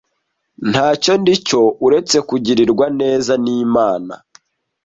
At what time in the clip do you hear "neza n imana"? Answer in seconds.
2.99-4.13